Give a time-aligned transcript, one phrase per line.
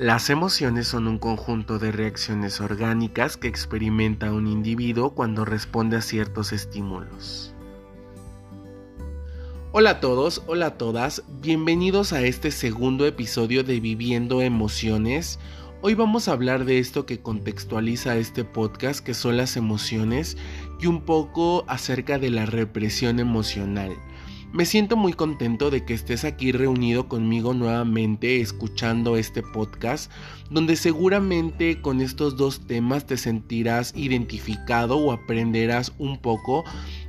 [0.00, 6.00] Las emociones son un conjunto de reacciones orgánicas que experimenta un individuo cuando responde a
[6.00, 7.52] ciertos estímulos.
[9.72, 15.38] Hola a todos, hola a todas, bienvenidos a este segundo episodio de Viviendo Emociones.
[15.82, 20.38] Hoy vamos a hablar de esto que contextualiza este podcast, que son las emociones,
[20.80, 23.94] y un poco acerca de la represión emocional.
[24.52, 30.10] Me siento muy contento de que estés aquí reunido conmigo nuevamente escuchando este podcast,
[30.50, 36.64] donde seguramente con estos dos temas te sentirás identificado o aprenderás un poco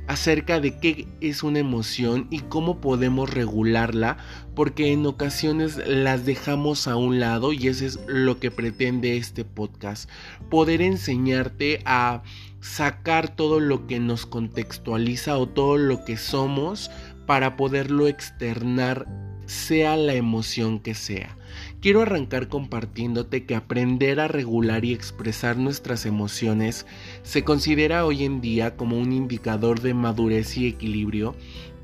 [0.06, 4.18] acerca de qué es una emoción y cómo podemos regularla,
[4.54, 9.44] porque en ocasiones las dejamos a un lado y eso es lo que pretende este
[9.44, 10.08] podcast,
[10.48, 12.22] poder enseñarte a
[12.60, 16.90] sacar todo lo que nos contextualiza o todo lo que somos
[17.26, 19.06] para poderlo externar
[19.46, 21.36] sea la emoción que sea.
[21.80, 26.86] Quiero arrancar compartiéndote que aprender a regular y expresar nuestras emociones
[27.22, 31.34] se considera hoy en día como un indicador de madurez y equilibrio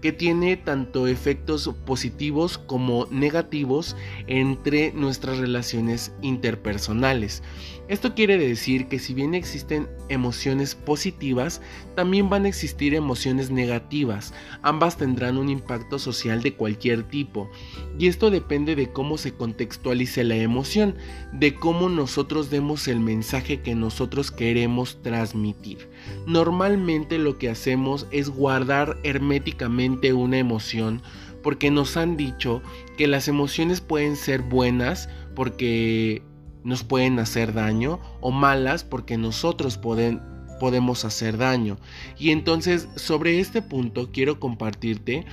[0.00, 3.96] que tiene tanto efectos positivos como negativos
[4.28, 7.42] entre nuestras relaciones interpersonales.
[7.88, 11.62] Esto quiere decir que si bien existen emociones positivas,
[11.96, 14.34] también van a existir emociones negativas.
[14.62, 17.50] Ambas tendrán un impacto social de cualquier tipo.
[17.98, 20.96] Y esto depende de cómo se contextualice la emoción,
[21.32, 25.88] de cómo nosotros demos el mensaje que nosotros queremos transmitir.
[26.26, 31.02] Normalmente lo que hacemos es guardar herméticamente una emoción
[31.42, 32.62] porque nos han dicho
[32.96, 36.22] que las emociones pueden ser buenas porque
[36.64, 41.78] nos pueden hacer daño o malas porque nosotros podemos hacer daño.
[42.18, 45.24] Y entonces sobre este punto quiero compartirte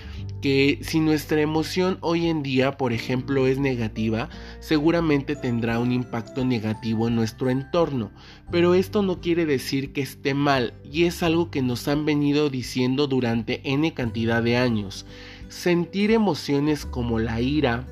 [0.41, 6.45] que si nuestra emoción hoy en día, por ejemplo, es negativa, seguramente tendrá un impacto
[6.45, 8.11] negativo en nuestro entorno.
[8.51, 12.49] Pero esto no quiere decir que esté mal y es algo que nos han venido
[12.49, 15.05] diciendo durante n cantidad de años.
[15.49, 17.87] Sentir emociones como la ira,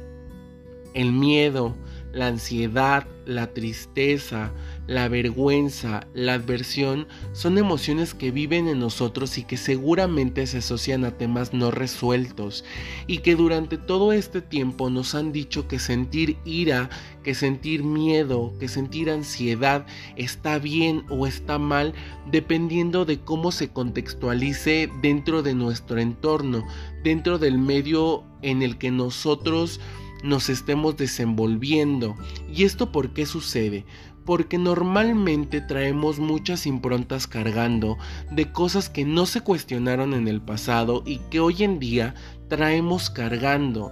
[0.94, 1.76] el miedo,
[2.13, 4.51] la ansiedad, la tristeza,
[4.85, 11.06] la vergüenza, la adversión son emociones que viven en nosotros y que seguramente se asocian
[11.06, 12.63] a temas no resueltos
[13.07, 16.90] y que durante todo este tiempo nos han dicho que sentir ira,
[17.24, 21.94] que sentir miedo, que sentir ansiedad está bien o está mal
[22.30, 26.63] dependiendo de cómo se contextualice dentro de nuestro entorno,
[27.03, 29.80] dentro del medio en el que nosotros
[30.24, 32.16] nos estemos desenvolviendo.
[32.52, 33.86] ¿Y esto por qué sucede?
[34.26, 37.98] Porque normalmente traemos muchas improntas cargando
[38.32, 42.16] de cosas que no se cuestionaron en el pasado y que hoy en día
[42.48, 43.92] traemos cargando.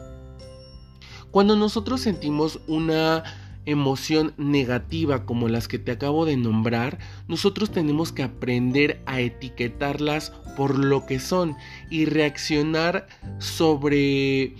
[1.31, 3.24] Cuando nosotros sentimos una
[3.66, 10.31] emoción negativa como las que te acabo de nombrar, nosotros tenemos que aprender a etiquetarlas
[10.58, 11.56] por lo que son
[11.90, 13.08] y reaccionar
[13.40, 14.56] sobre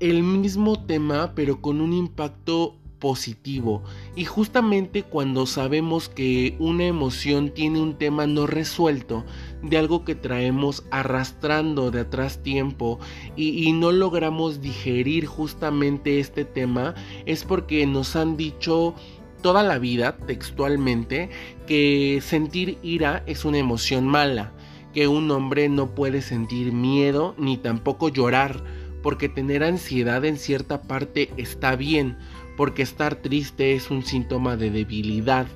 [0.00, 3.82] el mismo tema pero con un impacto positivo.
[4.16, 9.24] Y justamente cuando sabemos que una emoción tiene un tema no resuelto
[9.62, 12.98] de algo que traemos arrastrando de atrás tiempo
[13.36, 16.94] y, no logramos digerir justamente este tema
[17.26, 18.94] es porque nos han dicho
[19.42, 21.30] toda la vida textualmente
[21.66, 24.52] que sentir ira es una emoción mala
[24.94, 28.64] que un hombre no puede sentir miedo ni tampoco llorar
[29.02, 32.16] porque tener ansiedad en cierta parte está bien,
[32.56, 35.46] porque estar triste es un síntoma de debilidad,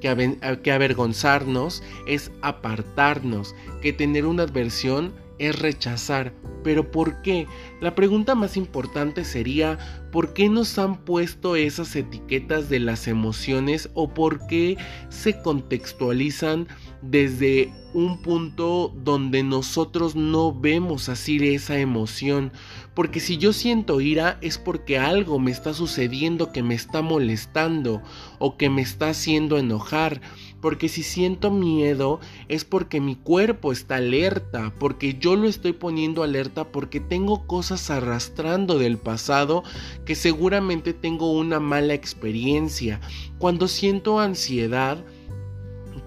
[0.00, 6.32] que, que avergonzarnos es apartarnos, que tener una adversión es rechazar.
[6.62, 7.46] Pero ¿por qué?
[7.80, 9.78] La pregunta más importante sería
[10.12, 14.76] ¿por qué nos han puesto esas etiquetas de las emociones o por qué
[15.08, 16.68] se contextualizan
[17.02, 22.52] desde un punto donde nosotros no vemos así esa emoción?
[22.94, 28.02] Porque si yo siento ira es porque algo me está sucediendo que me está molestando
[28.38, 30.20] o que me está haciendo enojar
[30.62, 36.22] porque si siento miedo es porque mi cuerpo está alerta, porque yo lo estoy poniendo
[36.22, 39.64] alerta, porque tengo cosas arrastrando del pasado
[40.06, 43.00] que seguramente tengo una mala experiencia.
[43.38, 45.04] Cuando siento ansiedad,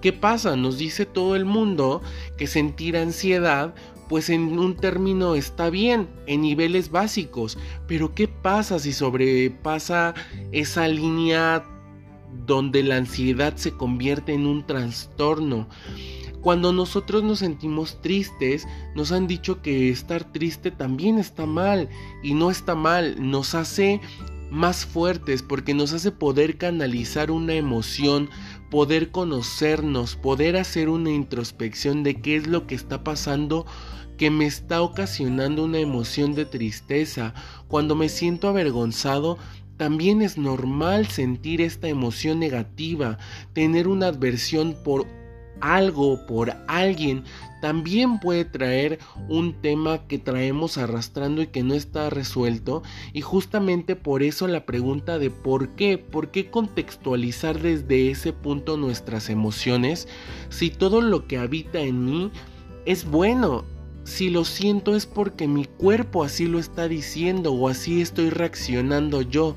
[0.00, 0.56] ¿qué pasa?
[0.56, 2.02] Nos dice todo el mundo
[2.36, 3.74] que sentir ansiedad
[4.08, 10.14] pues en un término está bien, en niveles básicos, pero ¿qué pasa si sobrepasa
[10.52, 11.64] esa línea
[12.44, 15.68] donde la ansiedad se convierte en un trastorno.
[16.40, 21.88] Cuando nosotros nos sentimos tristes, nos han dicho que estar triste también está mal
[22.22, 24.00] y no está mal, nos hace
[24.50, 28.30] más fuertes porque nos hace poder canalizar una emoción,
[28.70, 33.66] poder conocernos, poder hacer una introspección de qué es lo que está pasando
[34.16, 37.34] que me está ocasionando una emoción de tristeza.
[37.68, 39.38] Cuando me siento avergonzado,
[39.76, 43.18] también es normal sentir esta emoción negativa,
[43.52, 45.06] tener una adversión por
[45.60, 47.24] algo, por alguien,
[47.60, 48.98] también puede traer
[49.28, 52.82] un tema que traemos arrastrando y que no está resuelto.
[53.12, 58.76] Y justamente por eso la pregunta de por qué, por qué contextualizar desde ese punto
[58.76, 60.08] nuestras emociones
[60.48, 62.30] si todo lo que habita en mí
[62.84, 63.64] es bueno.
[64.04, 69.22] Si lo siento es porque mi cuerpo así lo está diciendo o así estoy reaccionando
[69.22, 69.56] yo.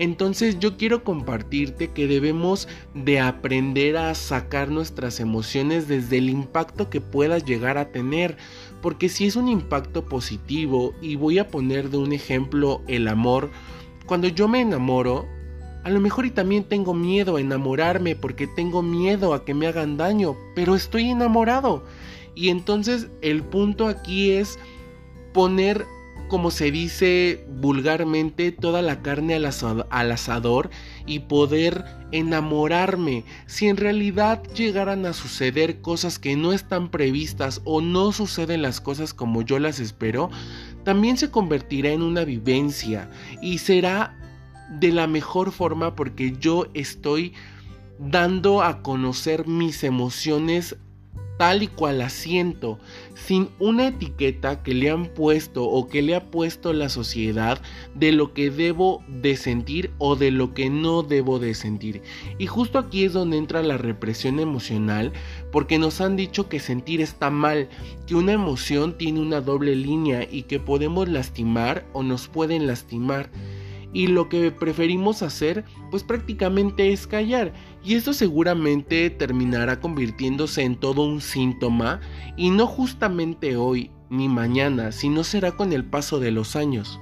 [0.00, 6.88] Entonces yo quiero compartirte que debemos de aprender a sacar nuestras emociones desde el impacto
[6.88, 8.38] que puedas llegar a tener.
[8.80, 13.50] Porque si es un impacto positivo, y voy a poner de un ejemplo el amor,
[14.06, 15.28] cuando yo me enamoro,
[15.84, 19.66] a lo mejor y también tengo miedo a enamorarme porque tengo miedo a que me
[19.66, 21.84] hagan daño, pero estoy enamorado.
[22.34, 24.58] Y entonces el punto aquí es
[25.34, 25.84] poner
[26.30, 30.70] como se dice vulgarmente, toda la carne al, asador
[31.04, 33.24] y poder enamorarme.
[33.46, 38.80] Si en realidad llegaran a suceder cosas que no están previstas o no suceden las
[38.80, 40.30] cosas como yo las espero,
[40.84, 43.10] también se convertirá en una vivencia
[43.42, 44.16] y será
[44.70, 47.34] de la mejor forma porque yo estoy
[47.98, 50.76] dando a conocer mis emociones
[51.40, 52.78] tal y cual la siento,
[53.14, 57.62] sin una etiqueta que le han puesto o que le ha puesto la sociedad
[57.94, 62.02] de lo que debo de sentir o de lo que no debo de sentir.
[62.36, 65.14] Y justo aquí es donde entra la represión emocional,
[65.50, 67.70] porque nos han dicho que sentir está mal,
[68.06, 73.30] que una emoción tiene una doble línea y que podemos lastimar o nos pueden lastimar
[73.92, 77.52] y lo que preferimos hacer pues prácticamente es callar
[77.84, 82.00] y esto seguramente terminará convirtiéndose en todo un síntoma
[82.36, 87.00] y no justamente hoy ni mañana, sino será con el paso de los años.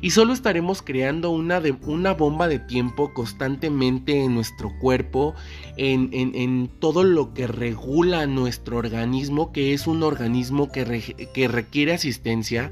[0.00, 5.34] Y solo estaremos creando una, de, una bomba de tiempo constantemente en nuestro cuerpo,
[5.78, 11.94] en, en, todo lo que regula nuestro organismo, que es un organismo que, que requiere
[11.94, 12.70] asistencia,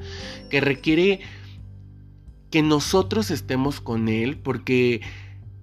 [0.50, 1.20] que requiere
[2.52, 5.00] que nosotros estemos con Él porque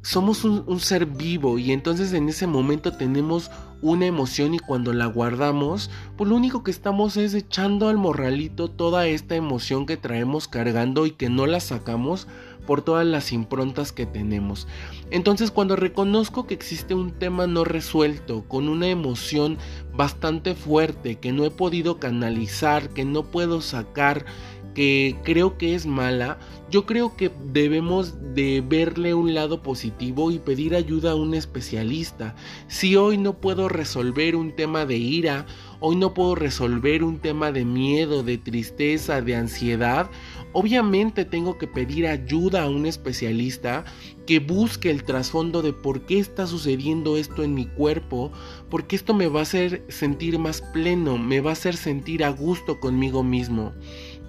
[0.01, 3.51] somos un, ser vivo y entonces en ese momento tenemos
[3.81, 8.69] una emoción y cuando la guardamos, pues lo único que estamos es echando al morralito
[8.69, 12.27] toda esta emoción que traemos cargando y que no la sacamos
[12.65, 14.68] por todas las improntas que tenemos.
[15.12, 19.57] Entonces cuando reconozco que existe un tema no resuelto, con una emoción
[19.94, 24.25] bastante fuerte que no he podido canalizar, que no puedo sacar,
[24.74, 26.39] que creo que es mala,
[26.69, 32.36] yo creo que debemos de verle un lado positivo y pedir ayuda a un especialista.
[32.68, 35.48] Si hoy no puedo resolver un tema de ira,
[35.80, 40.12] hoy no puedo resolver un tema de miedo, de tristeza, de ansiedad,
[40.54, 43.86] obviamente tengo que pedir ayuda a un especialista
[44.27, 48.31] que busque el trasfondo de por qué está sucediendo esto en mi cuerpo,
[48.69, 52.30] porque esto me va a hacer sentir más pleno, me va a hacer sentir a
[52.30, 53.74] gusto conmigo mismo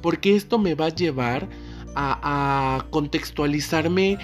[0.00, 1.48] porque esto me va a llevar
[1.94, 4.18] a, contextualizarme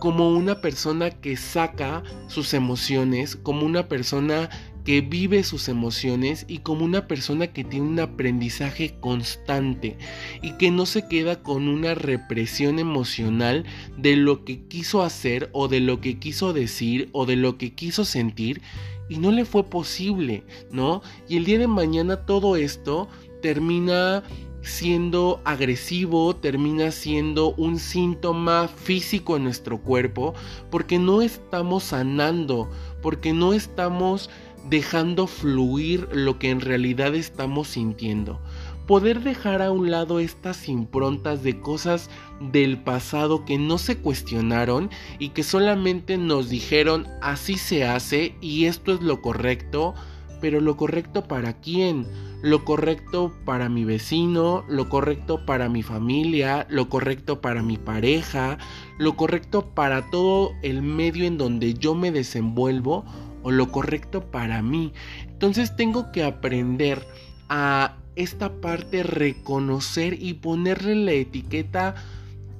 [0.00, 4.50] como una persona que saca sus emociones, como una persona
[4.84, 9.96] que vive sus emociones y como una persona que tiene un aprendizaje constante
[10.42, 13.64] y que no se queda con una represión emocional
[13.96, 17.74] de lo que quiso hacer o de lo que quiso decir o de lo que
[17.74, 18.60] quiso sentir
[19.08, 21.02] y no le fue posible, ¿no?
[21.28, 23.08] Y el día de mañana todo esto
[23.40, 24.22] termina
[24.62, 30.34] siendo agresivo, termina siendo un síntoma físico en nuestro cuerpo,
[30.70, 32.70] porque no estamos sanando,
[33.02, 34.30] porque no estamos
[34.68, 38.40] dejando fluir lo que en realidad estamos sintiendo.
[38.86, 44.90] Poder dejar a un lado estas improntas de cosas del pasado que no se cuestionaron
[45.18, 49.94] y que solamente nos dijeron así se hace y esto es lo correcto,
[50.42, 52.06] pero lo correcto para quién?
[52.42, 58.58] lo correcto para mi vecino, lo correcto para mi familia, lo correcto para mi pareja,
[58.98, 63.04] lo correcto para todo el medio en donde yo me desenvuelvo
[63.44, 64.92] o lo correcto para mí.
[65.28, 67.06] Entonces tengo que aprender
[67.48, 71.94] a esta parte reconocer y ponerle la etiqueta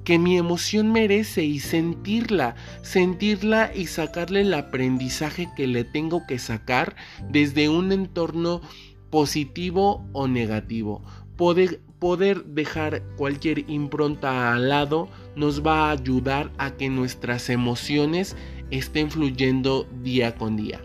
[0.03, 6.39] que mi emoción merece y sentirla, sentirla y sacarle el aprendizaje que le tengo que
[6.39, 6.95] sacar
[7.29, 8.61] desde un entorno
[9.09, 11.03] positivo o negativo.
[11.37, 18.35] Poder, poder dejar cualquier impronta al lado nos va a ayudar a que nuestras emociones
[18.71, 20.81] estén fluyendo día con día.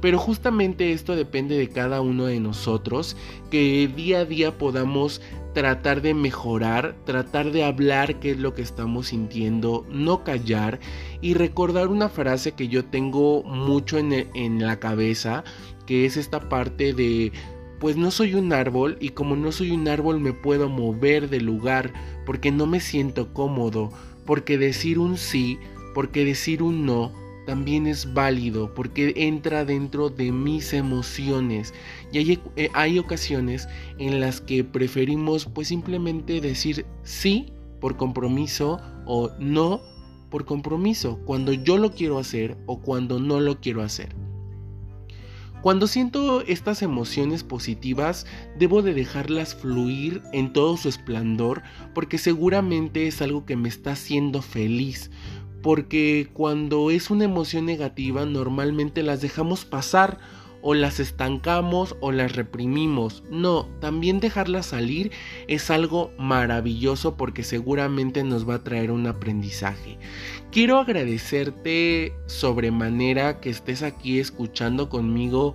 [0.00, 3.16] Pero justamente esto depende de cada uno de nosotros,
[3.50, 5.20] que día a día podamos
[5.52, 10.80] tratar de mejorar, tratar de hablar qué es lo que estamos sintiendo, no callar
[11.20, 15.44] y recordar una frase que yo tengo mucho en, en la cabeza,
[15.86, 17.32] que es esta parte de
[17.78, 21.40] pues no soy un árbol y como no soy un árbol me puedo mover de
[21.40, 21.92] lugar
[22.24, 23.90] porque no me siento cómodo,
[24.24, 25.58] porque decir un sí,
[25.92, 31.74] porque decir un no también es válido porque entra dentro de mis emociones
[32.12, 33.68] y hay, eh, hay, ocasiones
[33.98, 39.80] en las que preferimos pues simplemente decir sí por compromiso o no
[40.30, 44.14] por compromiso cuando yo lo quiero hacer o cuando no lo quiero hacer.
[45.62, 48.26] Cuando siento estas emociones positivas,
[48.58, 51.62] debo de dejarlas fluir en todo su esplendor
[51.94, 55.12] porque seguramente es algo que me está haciendo feliz.
[55.62, 60.18] Porque cuando es una emoción negativa normalmente las dejamos pasar
[60.62, 63.22] o las estancamos o las reprimimos.
[63.30, 65.10] No, también dejarlas salir
[65.48, 69.98] es algo maravilloso porque seguramente nos va a traer un aprendizaje.
[70.50, 75.54] Quiero agradecerte sobremanera que estés aquí escuchando conmigo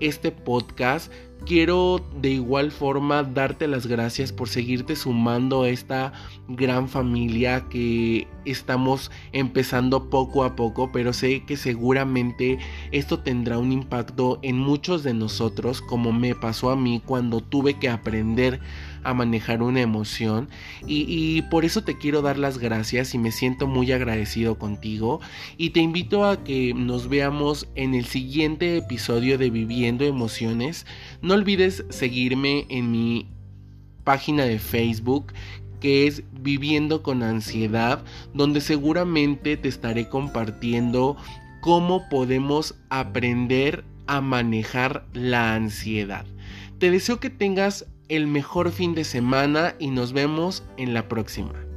[0.00, 1.12] este podcast.
[1.46, 6.12] Quiero de igual forma darte las gracias por seguirte sumando a esta
[6.48, 12.58] gran familia que estamos empezando poco a poco, pero sé que seguramente
[12.92, 17.74] esto tendrá un impacto en muchos de nosotros, como me pasó a mí cuando tuve
[17.74, 18.60] que aprender
[19.04, 20.48] a manejar una emoción
[20.86, 25.20] y, por eso te quiero dar las gracias y me siento muy agradecido contigo
[25.56, 30.86] y te invito a que nos veamos en el siguiente episodio de Viviendo Emociones.
[31.22, 33.28] No olvides seguirme en mi
[34.04, 35.32] página de Facebook
[35.80, 41.16] que es Viviendo con Ansiedad, donde seguramente te estaré compartiendo
[41.60, 46.24] cómo podemos aprender a manejar la ansiedad.
[46.78, 51.67] Te deseo que tengas el mejor fin de semana y nos vemos en la próxima.